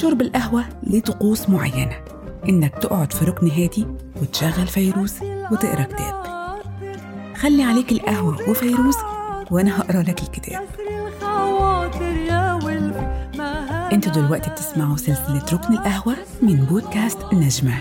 [0.00, 1.96] شرب القهوة ليه طقوس معينة.
[2.48, 3.86] إنك تقعد في ركن هادي
[4.22, 5.14] وتشغل فيروز
[5.52, 6.24] وتقرأ كتاب.
[7.36, 8.96] خلي عليك القهوة وفيروز
[9.50, 10.62] وأنا هقرأ لك الكتاب.
[13.92, 17.74] أنتوا دلوقتي بتسمعوا سلسلة ركن القهوة من بودكاست نجمة.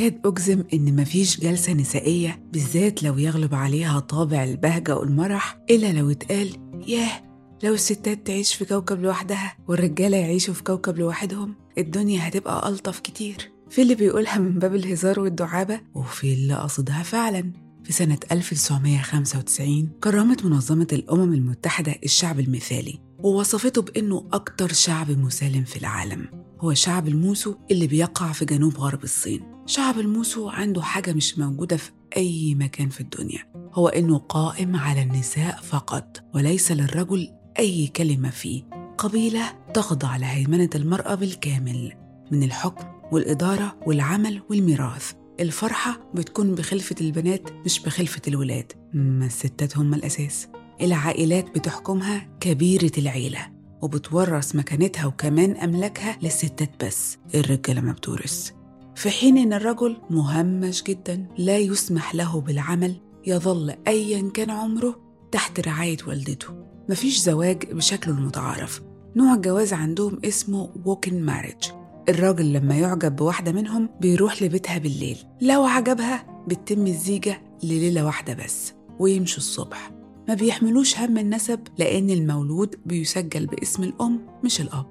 [0.00, 6.10] أكاد أجزم إن مفيش جلسة نسائية بالذات لو يغلب عليها طابع البهجة والمرح إلا لو
[6.10, 7.22] اتقال ياه
[7.62, 13.52] لو الستات تعيش في كوكب لوحدها والرجالة يعيشوا في كوكب لوحدهم الدنيا هتبقى ألطف كتير.
[13.70, 17.52] في اللي بيقولها من باب الهزار والدعابة وفي اللي قصدها فعلا.
[17.84, 25.76] في سنة 1995 كرمت منظمة الأمم المتحدة الشعب المثالي ووصفته بأنه أكتر شعب مسالم في
[25.76, 26.28] العالم.
[26.60, 29.40] هو شعب الموسو اللي بيقع في جنوب غرب الصين.
[29.66, 33.44] شعب الموسو عنده حاجة مش موجودة في أي مكان في الدنيا.
[33.72, 38.62] هو إنه قائم على النساء فقط وليس للرجل أي كلمة فيه.
[38.98, 41.92] قبيلة تخضع لهيمنة المرأة بالكامل
[42.30, 45.12] من الحكم والإدارة والعمل والميراث.
[45.40, 48.72] الفرحة بتكون بخلفة البنات مش بخلفة الولاد.
[48.94, 50.48] ما الستات هم الأساس.
[50.80, 53.48] العائلات بتحكمها كبيرة العيلة
[53.82, 57.18] وبتورث مكانتها وكمان أملاكها للستات بس.
[57.34, 58.50] الرجالة ما بتورث.
[58.94, 65.00] في حين إن الرجل مهمش جدا لا يسمح له بالعمل يظل أيا كان عمره
[65.32, 66.48] تحت رعاية والدته.
[66.88, 68.82] مفيش زواج بشكله المتعارف
[69.16, 71.79] نوع الجواز عندهم اسمه ووكن ماريج
[72.10, 75.16] الراجل لما يعجب بواحدة منهم بيروح لبيتها بالليل.
[75.40, 79.90] لو عجبها بتتم الزيجة لليلة واحدة بس ويمشوا الصبح.
[80.28, 84.86] ما بيحملوش هم النسب لأن المولود بيسجل باسم الأم مش الأب.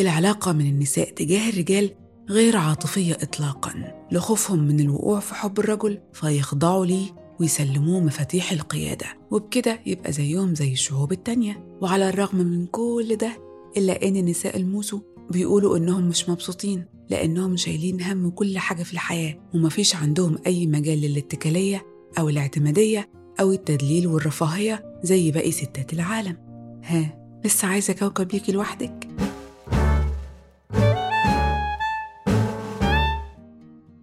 [0.00, 1.90] العلاقة من النساء تجاه الرجال
[2.30, 3.72] غير عاطفية إطلاقا.
[4.12, 7.06] لخوفهم من الوقوع في حب الرجل فيخضعوا ليه
[7.40, 9.06] ويسلموه مفاتيح القيادة.
[9.30, 11.76] وبكده يبقى زيهم زي الشعوب التانية.
[11.80, 13.32] وعلى الرغم من كل ده
[13.76, 15.00] إلا إن نساء الموسو
[15.30, 21.00] بيقولوا إنهم مش مبسوطين لأنهم شايلين هم كل حاجة في الحياة ومفيش عندهم أي مجال
[21.00, 21.86] للاتكالية
[22.18, 23.08] أو الاعتمادية
[23.40, 26.36] أو التدليل والرفاهية زي باقي ستات العالم
[26.84, 29.08] ها لسه عايزة كوكب ليكي لوحدك؟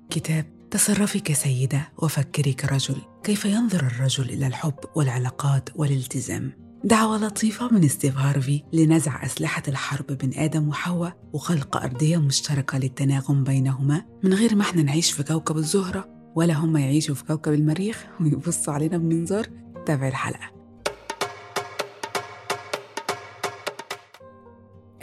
[0.09, 7.87] كتاب تصرفي كسيدة وفكري كرجل كيف ينظر الرجل إلى الحب والعلاقات والالتزام دعوة لطيفة من
[7.87, 14.55] ستيف هارفي لنزع أسلحة الحرب بين آدم وحواء وخلق أرضية مشتركة للتناغم بينهما من غير
[14.55, 19.47] ما إحنا نعيش في كوكب الزهرة ولا هم يعيشوا في كوكب المريخ ويبصوا علينا بمنظار
[19.85, 20.51] تابع الحلقة.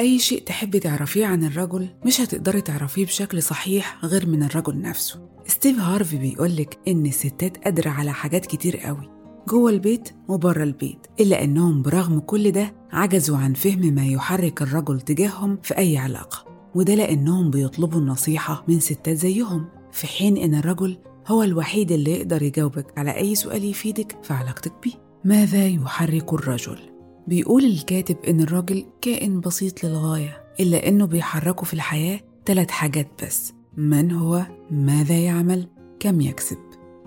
[0.00, 5.28] أي شيء تحبي تعرفيه عن الرجل مش هتقدري تعرفيه بشكل صحيح غير من الرجل نفسه.
[5.46, 9.15] ستيف هارفي بيقولك إن الستات قادرة على حاجات كتير قوي.
[9.48, 15.00] جوه البيت وبره البيت إلا أنهم برغم كل ده عجزوا عن فهم ما يحرك الرجل
[15.00, 20.98] تجاههم في أي علاقة وده لأنهم بيطلبوا النصيحة من ستات زيهم في حين إن الرجل
[21.26, 24.92] هو الوحيد اللي يقدر يجاوبك على أي سؤال يفيدك في علاقتك بيه
[25.24, 26.78] ماذا يحرك الرجل؟
[27.26, 33.52] بيقول الكاتب إن الراجل كائن بسيط للغاية إلا إنه بيحركه في الحياة ثلاث حاجات بس
[33.76, 35.68] من هو؟ ماذا يعمل؟
[36.00, 36.58] كم يكسب؟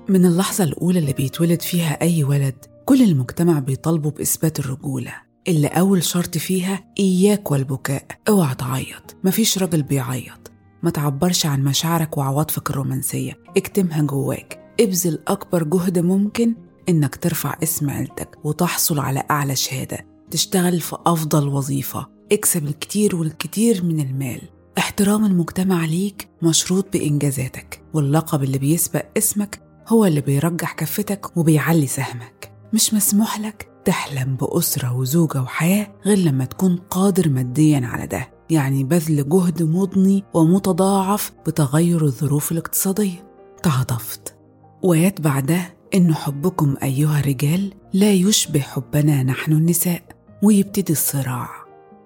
[0.10, 2.56] من اللحظة الأولى اللي بيتولد فيها أي ولد
[2.86, 5.14] كل المجتمع بيطالبه بإثبات الرجولة.
[5.48, 8.06] اللي أول شرط فيها إياك والبكاء.
[8.30, 9.16] اوعى تعيط.
[9.24, 10.52] مفيش راجل بيعيط.
[10.84, 13.34] ما تعبرش عن مشاعرك وعواطفك الرومانسية.
[13.58, 14.76] اكتمها جواك.
[14.80, 16.56] ابذل أكبر جهد ممكن
[16.90, 20.06] إنك ترفع اسم عيلتك وتحصل على أعلى شهادة.
[20.32, 22.08] تشتغل في أفضل وظيفة.
[22.32, 24.42] اكسب الكتير والكتير من المال.
[24.78, 32.52] احترام المجتمع ليك مشروط بإنجازاتك واللقب اللي بيسبق اسمك هو اللي بيرجح كفتك وبيعلي سهمك.
[32.74, 38.30] مش مسموح لك تحلم بأسرة وزوجة وحياة غير لما تكون قادر ماديا على ده.
[38.50, 43.28] يعني بذل جهد مضني ومتضاعف بتغير الظروف الاقتصادية.
[43.64, 44.36] تعاطفت.
[44.84, 50.02] ويتبع ده إن حبكم أيها الرجال لا يشبه حبنا نحن النساء.
[50.44, 51.50] ويبتدي الصراع.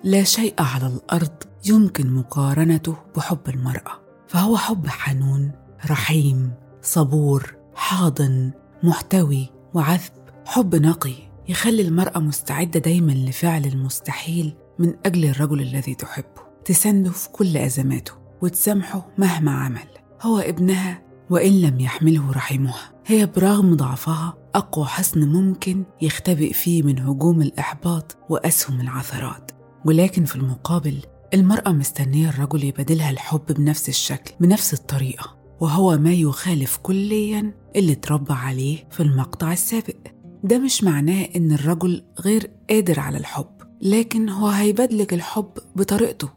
[0.04, 4.00] لا شيء على الأرض يمكن مقارنته بحب المرأة.
[4.28, 5.52] فهو حب حنون
[5.90, 6.52] رحيم
[6.82, 8.52] صبور حاضن
[8.84, 10.12] محتوي وعذب
[10.46, 11.14] حب نقي.
[11.48, 16.42] يخلي المرأة مستعدة دايما لفعل المستحيل من أجل الرجل الذي تحبه.
[16.66, 18.12] تسنده في كل أزماته
[18.42, 19.88] وتسامحه مهما عمل.
[20.22, 22.92] هو ابنها وإن لم يحمله رحمها.
[23.06, 29.52] هي برغم ضعفها أقوى حصن ممكن يختبئ فيه من هجوم الإحباط وأسهم العثرات.
[29.86, 30.98] ولكن في المقابل
[31.34, 35.43] المرأة مستنية الرجل يبادلها الحب بنفس الشكل بنفس الطريقة.
[35.60, 39.96] وهو ما يخالف كليا اللي اتربى عليه في المقطع السابق.
[40.44, 43.50] ده مش معناه إن الرجل غير قادر على الحب
[43.82, 46.30] لكن هو هيبادلك الحب بطريقته.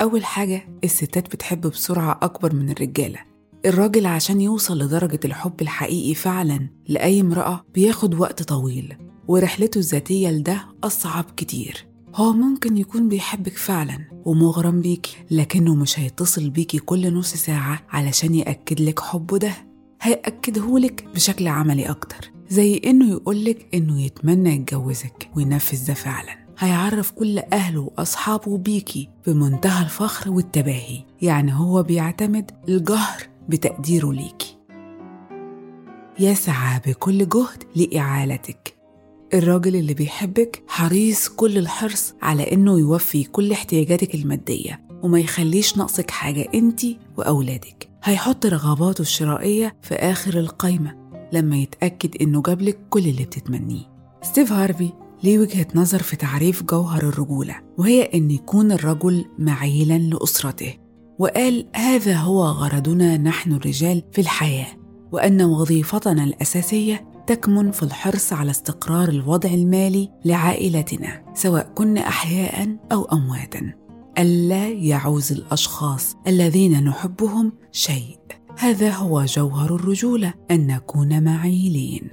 [0.00, 3.18] أول حاجة الستات بتحب بسرعة أكبر من الرجالة.
[3.66, 8.96] الراجل عشان يوصل لدرجة الحب الحقيقي فعلا لأي امرأة بياخد وقت طويل
[9.28, 11.86] ورحلته الذاتية لده أصعب كتير.
[12.14, 18.34] هو ممكن يكون بيحبك فعلا ومغرم بيكي لكنه مش هيتصل بيكي كل نص ساعة علشان
[18.34, 19.52] يأكد لك حبه ده.
[20.02, 26.36] هيأكدهولك بشكل عملي أكتر زي إنه يقولك إنه يتمنى يتجوزك وينفذ ده فعلا.
[26.58, 34.56] هيعرف كل أهله وأصحابه بيكي بمنتهى الفخر والتباهي يعني هو بيعتمد الجهر بتقديره ليكي.
[36.20, 38.74] يسعى بكل جهد لإعالتك.
[39.34, 46.10] الراجل اللي بيحبك حريص كل الحرص على إنه يوفي كل احتياجاتك المادية وما يخليش ناقصك
[46.10, 47.88] حاجة أنتي وأولادك.
[48.04, 50.94] هيحط رغباته الشرائية في آخر القايمة
[51.32, 53.82] لما يتأكد إنه جابلك كل اللي بتتمنيه.
[54.22, 54.90] ستيف هارفي
[55.22, 60.74] ليه وجهة نظر في تعريف جوهر الرجولة وهي إن يكون الرجل معيلا لأسرته.
[61.18, 64.66] وقال هذا هو غرضنا نحن الرجال في الحياة
[65.12, 73.04] وأن وظيفتنا الأساسية تكمن في الحرص على استقرار الوضع المالي لعائلتنا سواء كنا أحياء أو
[73.04, 73.72] أمواتا.
[74.18, 78.18] ألا يعوز الأشخاص الذين نحبهم شيء.
[78.58, 82.10] هذا هو جوهر الرجولة أن نكون معيلين.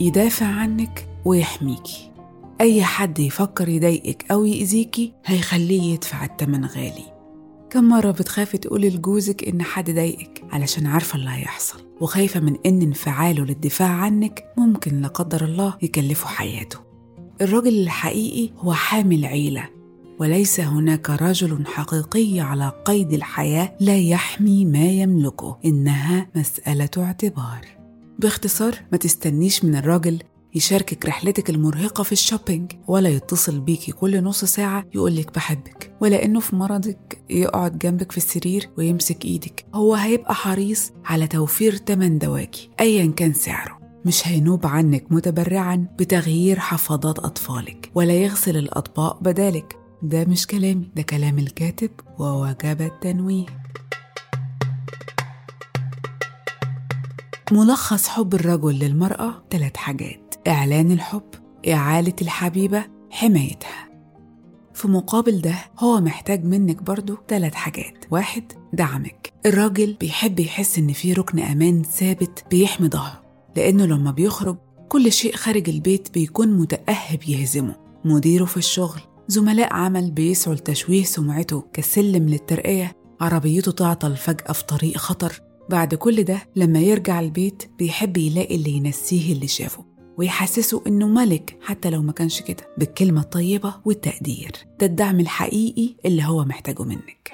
[0.00, 2.12] يدافع عنك ويحميكي
[2.60, 7.12] أي حد يفكر يضايقك أو يأذيكي هيخليه يدفع التمن غالي.
[7.70, 12.82] كم مرة بتخافي تقولي لجوزك إن حد ضايقك علشان عارفة اللي هيحصل؟ وخايفة من إن
[12.82, 16.78] انفعاله للدفاع عنك ممكن لا قدر الله يكلفه حياته.
[17.40, 19.68] الراجل الحقيقي هو حامل عيلة
[20.18, 27.66] وليس هناك رجل حقيقي على قيد الحياة لا يحمي ما يملكه إنها مسألة اعتبار.
[28.18, 30.22] باختصار ما تستنيش من الراجل
[30.54, 32.72] يشاركك رحلتك المرهقة في الشوبينج.
[32.86, 35.96] ولا يتصل بيكي كل نص ساعة يقولك بحبك.
[36.00, 39.66] ولا إنه في مرضك يقعد جنبك في السرير ويمسك إيدك.
[39.74, 43.80] هو هيبقى حريص على توفير تمن دواكي أيا كان سعره.
[44.04, 49.76] مش هينوب عنك متبرعا بتغيير حفاضات أطفالك ولا يغسل الأطباق بدالك.
[50.02, 53.46] ده مش كلامي ده كلام الكاتب ووجب التنويه.
[57.52, 60.29] ملخص حب الرجل للمرأة ثلاث حاجات.
[60.48, 61.22] إعلان الحب
[61.68, 63.90] إعالة الحبيبة حمايتها.
[64.74, 68.04] في مقابل ده هو محتاج منك برضو ثلاث حاجات.
[68.10, 69.32] واحد دعمك.
[69.46, 73.22] الراجل بيحب يحس إن في ركن أمان ثابت بيحمي ظهره
[73.56, 74.56] لأنه لما بيخرج
[74.88, 77.74] كل شيء خارج البيت بيكون متأهب يهزمه.
[78.04, 84.96] مديره في الشغل زملاء عمل بيسعوا لتشويه سمعته كسلم للترقية عربيته تعطل فجأة في طريق
[84.96, 85.42] خطر.
[85.70, 89.89] بعد كل ده لما يرجع البيت بيحب يلاقي اللي ينسيه اللي شافه.
[90.20, 94.52] ويحسسه إنه ملك حتى لو ما كانش كده بالكلمة الطيبة والتقدير.
[94.80, 97.32] ده الدعم الحقيقي اللي هو محتاجه منك.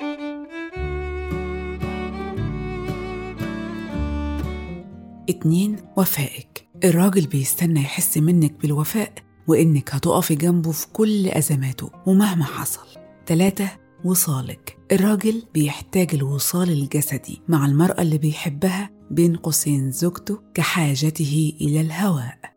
[5.30, 6.68] اتنين وفائك.
[6.84, 9.12] الراجل بيستنى يحس منك بالوفاء
[9.46, 12.86] وإنك هتقفي جنبه في كل أزماته ومهما حصل.
[13.26, 13.70] تلاتة
[14.04, 14.78] وصالك.
[14.92, 22.55] الراجل بيحتاج الوصال الجسدي مع المرأة اللي بيحبها بين قوسين زوجته كحاجته إلى الهواء.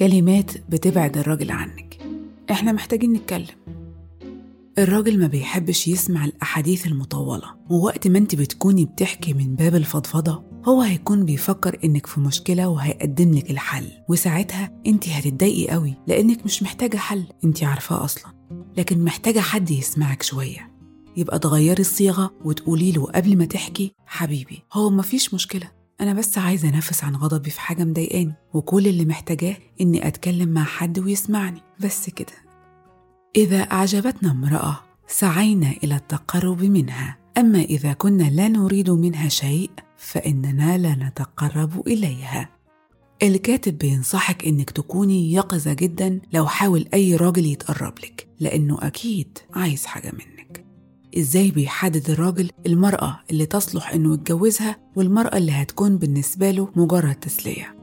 [0.00, 1.98] كلمات بتبعد الراجل عنك.
[2.50, 3.46] إحنا محتاجين نتكلم.
[4.78, 10.80] الراجل ما بيحبش يسمع الأحاديث المطولة ووقت ما أنت بتكوني بتحكي من باب الفضفضة هو
[10.80, 13.86] هيكون بيفكر إنك في مشكلة وهيقدم لك الحل.
[14.08, 17.24] وساعتها أنت هتتضايقي قوي لأنك مش محتاجة حل.
[17.44, 18.32] أنت عارفاه أصلا.
[18.76, 20.72] لكن محتاجة حد يسمعك شوية.
[21.16, 25.79] يبقى تغيري الصيغة وتقولي له قبل ما تحكي حبيبي هو مفيش مشكلة.
[26.00, 30.64] أنا بس عايزة أنفس عن غضبي في حاجة مضايقاني وكل اللي محتاجاه إني أتكلم مع
[30.64, 31.62] حد ويسمعني.
[31.80, 32.32] بس كده.
[33.36, 37.16] إذا أعجبتنا امرأة سعينا إلى التقرب منها.
[37.38, 42.48] أما إذا كنا لا نريد منها شيء فإننا لا نتقرب إليها.
[43.22, 49.86] الكاتب بينصحك إنك تكوني يقظة جدا لو حاول أي راجل يتقرب لك لأنه أكيد عايز
[49.86, 50.39] حاجة منك.
[51.18, 57.76] إزاي بيحدد الراجل المرأة اللي تصلح إنه يتجوزها والمرأة اللي هتكون بالنسبة له مجرد تسلية؟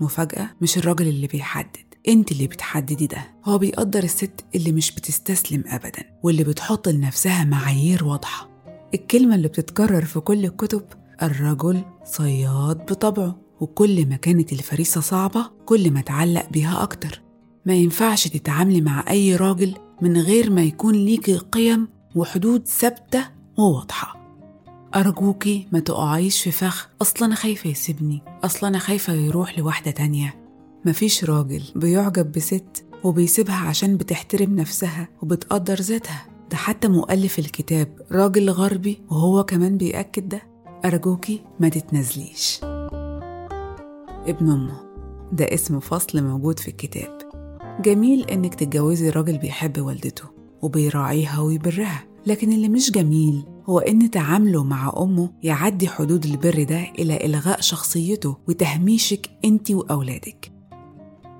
[0.00, 1.76] مفاجأة؟ مش الراجل اللي بيحدد
[2.08, 3.30] أنت اللي بتحددي ده.
[3.44, 8.48] هو بيقدر الست اللي مش بتستسلم ابدا واللي بتحط لنفسها معايير واضحة.
[8.94, 10.82] الكلمة اللي بتتكرر في كل الكتب
[11.22, 17.22] الرجل صياد بطبعه وكل ما كانت الفريسة صعبة كل ما تعلق بيها أكتر.
[17.66, 23.24] ما ينفعش تتعاملي مع أي راجل من غير ما يكون ليكي قيم وحدود ثابتة
[23.58, 24.18] وواضحة.
[24.96, 26.88] أرجوكي ما تقعيش في فخ.
[27.02, 28.22] أصلا أنا خايفة يسيبني.
[28.44, 30.34] أصلا أنا خايفة يروح لواحدة تانية.
[30.84, 36.26] مفيش راجل بيعجب بست وبيسيبها عشان بتحترم نفسها وبتقدر ذاتها.
[36.50, 40.42] ده حتى مؤلف الكتاب راجل غربي وهو كمان بيأكد ده.
[40.84, 42.60] أرجوكي ما تتنازليش.
[44.26, 44.80] ابن أمه.
[45.32, 47.18] ده اسم فصل موجود في الكتاب.
[47.80, 50.37] جميل إنك تتجوزي راجل بيحب والدته.
[50.62, 52.04] وبيراعيها ويبرها.
[52.26, 57.60] لكن اللي مش جميل هو إن تعامله مع أمه يعدي حدود البر ده إلى إلغاء
[57.60, 60.52] شخصيته وتهميشك أنت وأولادك.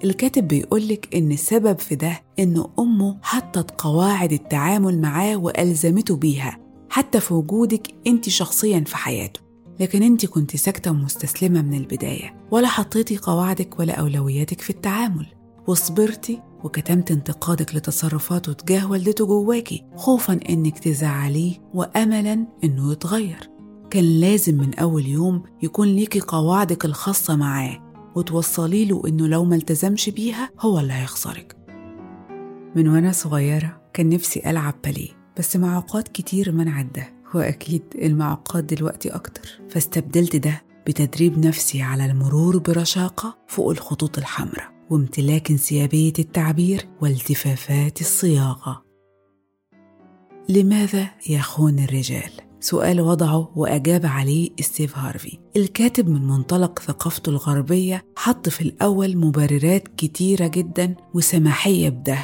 [0.05, 6.59] الكاتب بيقولك إن السبب في ده إن أمه حطت قواعد التعامل معاه وألزمته بيها
[6.91, 9.41] حتى في وجودك أنت شخصيا في حياته.
[9.81, 15.27] لكن أنت كنت ساكتة ومستسلمة من البداية ولا حطيتي قواعدك ولا أولوياتك في التعامل
[15.67, 23.51] وصبرتي وكتمت انتقادك لتصرفاته تجاه والدته جواكي خوفا انك تزعليه واملا إنه يتغير.
[23.91, 27.79] كان لازم من أول يوم يكون ليكي قواعدك الخاصة معاه
[28.15, 31.57] وتوصلي له إنه لو ما التزمش بيها هو اللي هيخسرك.
[32.77, 39.09] من وأنا صغيرة كان نفسي ألعب باليه بس معوقات كتير منعت ده واكيد المعوقات دلوقتي
[39.09, 39.61] أكتر.
[39.71, 44.78] فاستبدلت ده بتدريب نفسي على المرور برشاقة فوق الخطوط الحمراء.
[44.91, 48.85] وامتلاك انسيابية التعبير والتفافات الصياغة.
[50.49, 52.31] لماذا يخون الرجال؟
[52.61, 59.89] سؤال وضعه وأجاب عليه ستيف هارفي الكاتب من منطلق ثقافته الغربية حط في الأول مبررات
[59.97, 62.19] كتيرة جدا وسماحية بده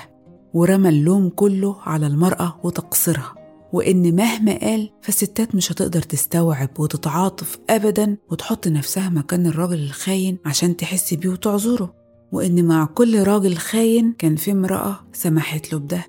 [0.55, 3.35] ورمى اللوم كله على المرأة وتقصيرها.
[3.73, 10.77] وإن مهما قال فالستات مش هتقدر تستوعب وتتعاطف أبدا وتحط نفسها مكان الراجل الخاين عشان
[10.77, 12.04] تحس بيه وتعذره.
[12.35, 16.07] وإن مع كل راجل خاين كان في امرأة سمحت له بده.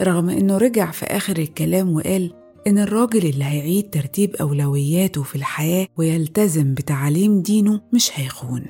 [0.00, 2.34] رغم إنه رجع في آخر الكلام وقال
[2.66, 8.64] إن الراجل اللي هيعيد ترتيب أولوياته في الحياة ويلتزم بتعاليم دينه مش هيخون.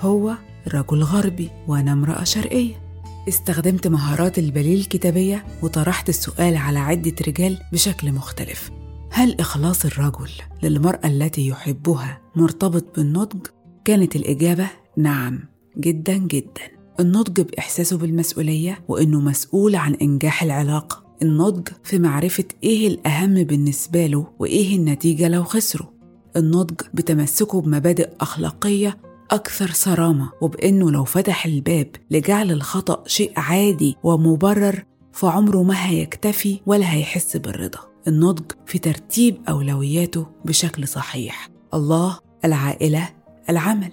[0.00, 0.34] هو
[0.74, 2.74] رجل غربي وأنا امرأة شرقية.
[3.28, 8.70] استخدمت مهارات البليل الكتابية وطرحت السؤال على عدة رجال بشكل مختلف.
[9.10, 10.30] هل إخلاص الرجل
[10.62, 13.46] للمرأة التي يحبها مرتبط بالنضج؟
[13.84, 15.55] كانت الإجابة نعم.
[15.78, 16.62] جدا جدا.
[17.00, 21.06] النضج بإحساسه بالمسؤولية وإنه مسؤول عن إنجاح العلاقة.
[21.22, 25.92] النضج في معرفة إيه الأهم بالنسبة له وإيه النتيجة لو خسره
[26.36, 28.98] النضج بتمسكه بمبادئ أخلاقية
[29.30, 36.94] أكثر صرامة وبإنه لو فتح الباب لجعل الخطأ شيء عادي ومبرر فعمره ما هيكتفي ولا
[36.94, 37.78] هيحس بالرضا.
[38.08, 41.48] النضج في ترتيب أولوياته بشكل صحيح.
[41.74, 43.08] الله العائلة
[43.50, 43.92] العمل.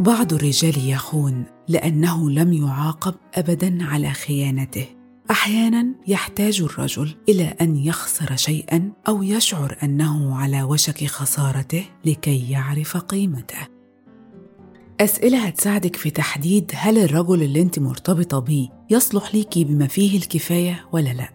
[0.00, 4.86] بعض الرجال يخون لأنه لم يعاقب أبدا على خيانته.
[5.30, 12.96] أحيانا يحتاج الرجل إلى أن يخسر شيئا أو يشعر أنه على وشك خسارته لكي يعرف
[12.96, 13.68] قيمته.
[15.00, 20.84] أسئلة هتساعدك في تحديد هل الرجل اللي أنت مرتبطة بيه يصلح ليكي بما فيه الكفاية
[20.92, 21.32] ولا لأ.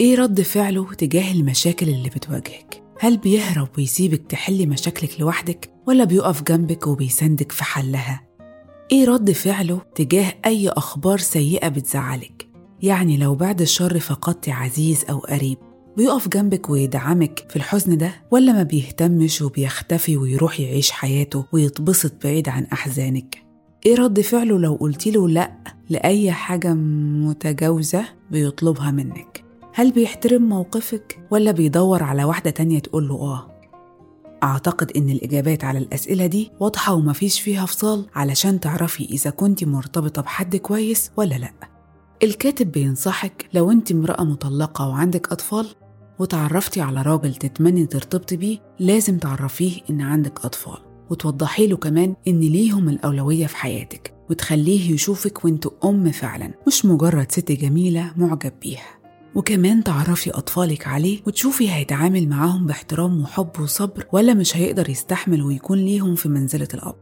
[0.00, 6.42] إيه رد فعله تجاه المشاكل اللي بتواجهك؟ هل بيهرب ويسيبك تحلي مشاكلك لوحدك؟ ولا بيقف
[6.42, 8.20] جنبك وبيساندك في حلها.
[8.92, 12.48] إيه رد فعله تجاه أي أخبار سيئة بتزعلك؟
[12.82, 15.58] يعني لو بعد الشر فقدت عزيز أو قريب
[15.96, 22.48] بيقف جنبك ويدعمك في الحزن ده؟ ولا ما بيهتمش وبيختفي ويروح يعيش حياته ويتبسط بعيد
[22.48, 23.38] عن أحزانك؟
[23.86, 25.52] إيه رد فعله لو قلتي له لأ
[25.90, 33.14] لأي حاجة متجاوزة بيطلبها منك؟ هل بيحترم موقفك ولا بيدور على واحدة تانية تقول له
[33.14, 33.57] آه؟
[34.42, 40.22] أعتقد إن الإجابات على الأسئلة دي واضحة ومفيش فيها فصال علشان تعرفي إذا كنت مرتبطة
[40.22, 41.52] بحد كويس ولا لأ.
[42.22, 45.66] الكاتب بينصحك لو انت امرأة مطلقة وعندك أطفال
[46.18, 50.78] وتعرفتي على راجل تتمني ترتبطي بيه لازم تعرفيه إن عندك أطفال.
[51.10, 57.32] وتوضحي له كمان إن ليهم الأولوية في حياتك وتخليه يشوفك وانت أم فعلا مش مجرد
[57.32, 58.97] ست جميلة معجب بيها.
[59.34, 65.78] وكمان تعرفي أطفالك عليه وتشوفي هيتعامل معاهم باحترام وحب وصبر ولا مش هيقدر يستحمل ويكون
[65.78, 66.94] ليهم في منزلة الأب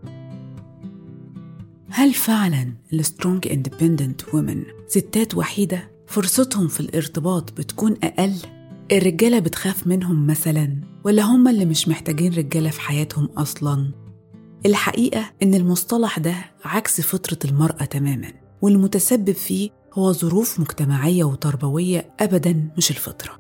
[1.91, 8.35] هل فعلا ال strong independent woman ستات وحيدة فرصتهم في الارتباط بتكون أقل؟
[8.93, 13.91] الرجالة بتخاف منهم مثلا ولا هم اللي مش محتاجين رجالة في حياتهم أصلا؟
[14.67, 22.71] الحقيقة إن المصطلح ده عكس فطرة المرأة تماما والمتسبب فيه هو ظروف مجتمعية وتربوية أبدا
[22.77, 23.33] مش الفطرة.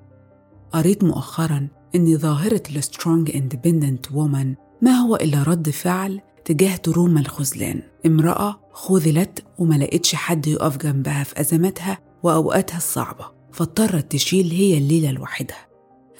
[0.73, 7.21] قريت مؤخرا إن ظاهرة ال strong independent woman ما هو إلا رد فعل تجاه trauma
[7.21, 7.83] الخذلان.
[8.07, 15.11] امرأة خذلت وما لقتش حد يقف جنبها في أزماتها وأوقاتها الصعبة فاضطرت تشيل هي الليلة
[15.11, 15.67] لوحدها.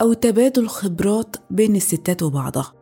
[0.01, 2.73] أو تبادل خبرات بين الستات وبعضها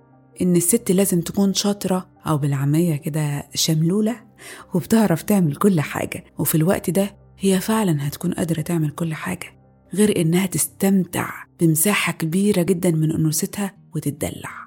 [0.42, 4.16] إن الست لازم تكون شاطرة أو بالعامية كده شملولة
[4.74, 6.24] وبتعرف تعمل كل حاجة.
[6.40, 9.48] وفي الوقت ده هي فعلا هتكون قادرة تعمل كل حاجة
[9.94, 14.66] غير إنها تستمتع بمساحة كبيرة جدا من أنوثتها وتتدلع.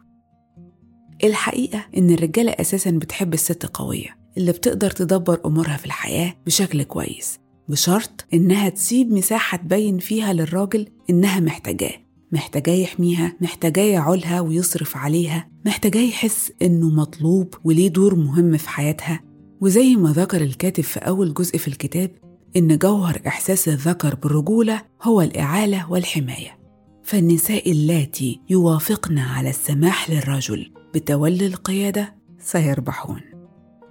[1.25, 7.39] الحقيقة إن الرجالة أساسا بتحب الست قوية اللي بتقدر تدبر أمورها في الحياة بشكل كويس
[7.69, 11.95] بشرط إنها تسيب مساحة تبين فيها للراجل إنها محتاجاه
[12.33, 19.21] محتاجاه يحميها محتاجاه يعولها ويصرف عليها محتاجاه يحس إنه مطلوب وليه دور مهم في حياتها.
[19.61, 22.11] وزي ما ذكر الكاتب في أول جزء في الكتاب
[22.57, 26.59] إن جوهر إحساس الذكر بالرجولة هو الإعالة والحماية.
[27.05, 33.21] فالنساء اللاتي يوافقن على السماح للرجل بتولي القيادة سيربحون.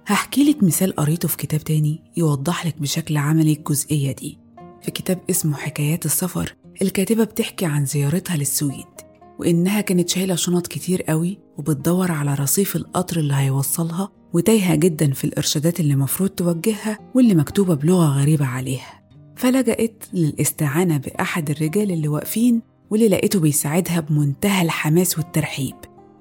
[0.06, 4.38] هحكي لك مثال قريته في كتاب تاني يوضح لك بشكل عملي الجزئية دي.
[4.82, 8.86] في كتاب اسمه حكايات السفر الكاتبة بتحكي عن زيارتها للسويد
[9.38, 15.24] وإنها كانت شايلة شنط كتير قوي وبتدور على رصيف القطر اللي هيوصلها وتايهة جدا في
[15.24, 19.02] الإرشادات اللي مفروض توجهها واللي مكتوبة بلغة غريبة عليها.
[19.36, 25.74] فلجأت للاستعانة بأحد الرجال اللي واقفين واللي لقيته بيساعدها بمنتهى الحماس والترحيب.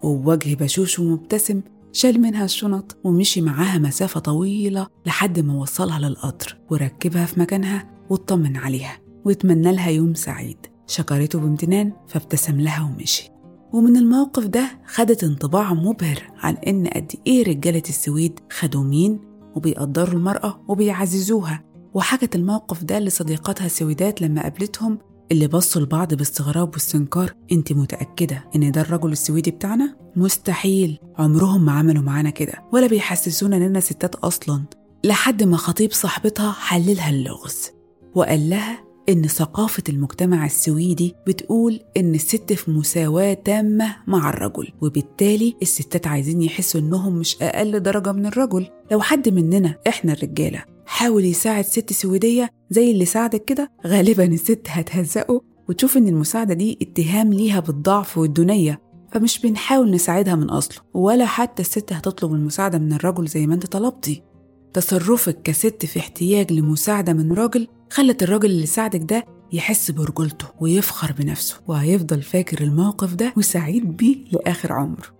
[0.04, 1.62] وبوجه بشوش ومبتسم
[1.94, 8.58] شال منها الشنط ومشي معاها مسافة طويلة لحد ما وصلها للقطر وركبها في مكانها واطمن
[8.58, 10.58] عليها واتمنى لها يوم سعيد.
[10.88, 13.30] شكرته بامتنان فابتسم لها ومشي.
[13.74, 19.19] ومن الموقف ده خدت انطباع مبهر عن إن قد إيه رجالة السويد خدومين
[19.55, 21.63] وبيقدروا المرأة وبيعززوها.
[21.93, 25.00] وحكت الموقف ده لصديقاتها السويدات لما قابلتهم
[25.31, 27.33] اللي بصوا لبعض باستغراب واستنكار.
[27.51, 31.00] أنت متأكدة إن ده الرجل السويدي بتاعنا؟ مستحيل.
[31.17, 34.63] عمرهم ما عملوا معانا كده ولا بيحسسونا اننا ستات أصلا.
[35.03, 37.71] لحد ما خطيب صاحبتها حللها اللغز
[38.15, 45.56] وقال لها إن ثقافة المجتمع السويدي بتقول إن الست في مساواة تامة مع الرجل وبالتالي
[45.62, 48.67] الستات عايزين يحسوا إنهم مش أقل درجة من الرجل.
[48.91, 50.63] لو حد مننا إحنا الرجالة.
[50.86, 56.78] حاول يساعد ست سويدية زي اللي ساعدك كده غالبا الست هتهزقه وتشوف إن المساعدة دي
[56.82, 58.82] اتهام ليها بالضعف والدونية.
[59.12, 63.65] فمش بنحاول نساعدها من أصله ولا حتى الست هتطلب المساعدة من الرجل زي ما أنت
[63.65, 64.24] طلبتي.
[64.73, 71.12] تصرفك كست في احتياج لمساعدة من راجل خلت الراجل اللي ساعدك ده يحس برجولته ويفخر
[71.12, 75.17] بنفسه وهيفضل فاكر الموقف ده وسعيد بيه لآخر عمره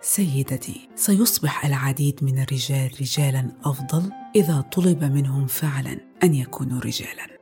[0.00, 7.38] سيدتي سيصبح العديد من الرجال رجالا أفضل إذا طلب منهم فعلا أن يكونوا رجالا.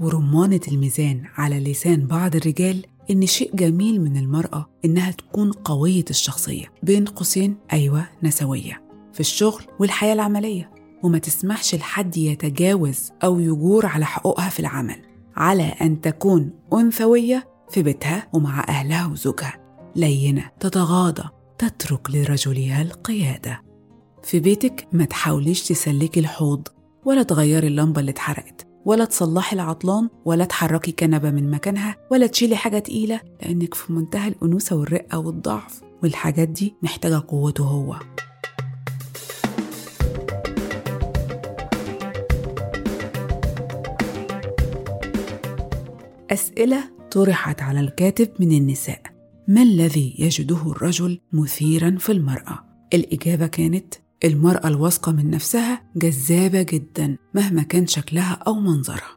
[0.00, 6.72] ورمانة الميزان على لسان بعض الرجال إن شيء جميل من المرأة إنها تكون قوية الشخصية
[6.82, 8.85] بين قوسين أيوة نسوية.
[9.16, 10.70] في الشغل والحياة العملية
[11.02, 15.02] وما تسمحش لحد يتجاوز أو يجور على حقوقها في العمل
[15.36, 19.58] على أن تكون أنثوية في بيتها ومع أهلها وزوجها.
[19.96, 23.62] لينة تتغاضى تترك لرجلها القيادة.
[24.22, 26.68] في بيتك ما تحاوليش تسلكي الحوض
[27.04, 32.56] ولا تغيري اللمبة اللي اتحرقت ولا تصلحي العطلان ولا تحركي كنبة من مكانها ولا تشيلي
[32.56, 37.96] حاجة تقيلة لأنك في منتهى الأنوثة والرقة والضعف والحاجات دي محتاجة قوته هو.
[46.30, 49.02] أسئلة طرحت على الكاتب من النساء
[49.48, 57.16] ما الذي يجده الرجل مثيرا في المرأة؟ الإجابة كانت المرأة الواثقة من نفسها جذابة جدا
[57.34, 59.16] مهما كان شكلها أو منظرها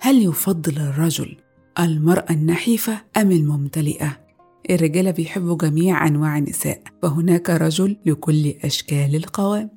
[0.00, 1.36] هل يفضل الرجل
[1.80, 4.20] المرأة النحيفة أم الممتلئة؟
[4.70, 9.70] الرجالة بيحبوا جميع أنواع النساء فهناك رجل لكل أشكال القوام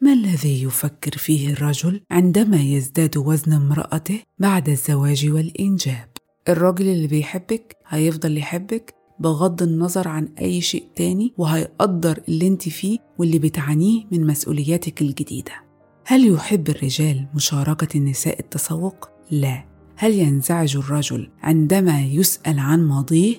[0.00, 6.13] ما الذي يفكر فيه الرجل عندما يزداد وزن امرأته بعد الزواج والإنجاب؟
[6.48, 12.98] الراجل اللي بيحبك هيفضل يحبك بغض النظر عن أي شيء تاني وهيقدر اللي انت فيه
[13.18, 15.52] واللي بتعانيه من مسؤولياتك الجديدة
[16.04, 19.64] هل يحب الرجال مشاركة النساء التسوق؟ لا
[19.96, 23.36] هل ينزعج الرجل عندما يسأل عن ماضيه؟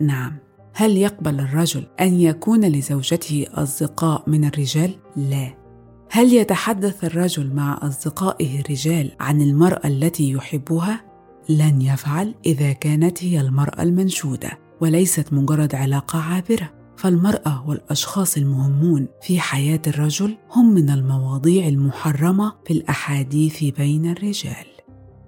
[0.00, 0.36] نعم
[0.72, 5.54] هل يقبل الرجل أن يكون لزوجته أصدقاء من الرجال؟ لا
[6.10, 11.15] هل يتحدث الرجل مع أصدقائه الرجال عن المرأة التي يحبها؟
[11.48, 16.76] لن يفعل إذا كانت هي المرأة المنشودة وليست مجرد علاقة عابرة.
[16.96, 24.66] فالمرأة والأشخاص المهمون في حياة الرجل هم من المواضيع المحرمة في الأحاديث بين الرجال.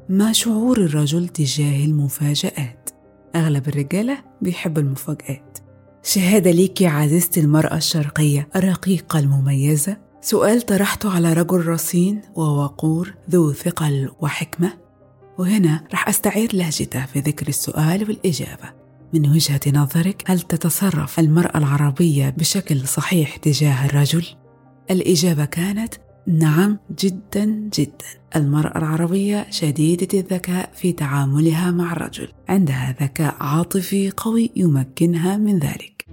[0.08, 2.90] ما شعور الرجل تجاه المفاجآت؟
[3.36, 5.58] أغلب الرجالة بيحب المفاجآت.
[6.02, 9.96] شهادة ليكي عزيزتي المرأة الشرقية الرقيقة المميزة.
[10.20, 14.72] سؤال طرحته على رجل رصين ووقور ذو ثقل وحكمة.
[15.38, 18.72] وهنا رح أستعير لهجته في ذكر السؤال والإجابة.
[19.14, 24.26] من وجهة نظرك هل تتصرف المرأة العربية بشكل صحيح تجاه الرجل؟
[24.90, 25.94] الإجابة كانت
[26.26, 28.06] نعم جدا جدا.
[28.36, 32.28] المرأة العربية شديدة الذكاء في تعاملها مع الرجل.
[32.48, 36.06] عندها ذكاء عاطفي قوي يمكنها من ذلك.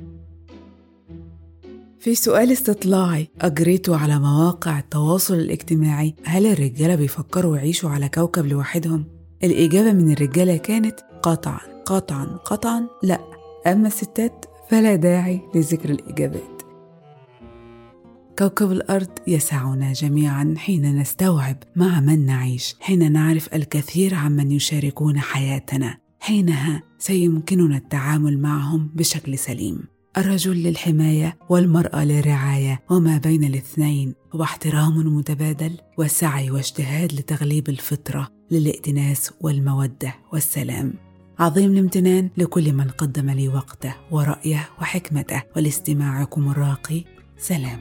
[1.99, 6.15] في سؤال استطلاعي أجريته على مواقع التواصل الاجتماعي.
[6.23, 13.19] هل الرجالة بيفكروا يعيشوا على كوكب لوحدهم؟ الإجابة من الرجالة كانت قطعا قطعا قطعا لا.
[13.67, 16.61] أما الستات فلا داعي لذكر الإجابات.
[18.39, 25.97] كوكب الأرض يسعنا جميعا حين نستوعب مع من نعيش حين نعرف الكثير عمن يشاركون حياتنا
[26.19, 29.83] حينها سيمكننا التعامل معهم بشكل سليم.
[30.17, 39.31] الرجل للحماية والمرأة للرعاية وما بين الاثنين هو احترام متبادل وسعي واجتهاد لتغليب الفطرة للائتناس
[39.41, 40.93] والمودة والسلام.
[41.39, 47.03] عظيم الامتنان لكل من قدم لي وقته ورأيه وحكمته ولاستماعكم الراقي.
[47.37, 47.79] سلام.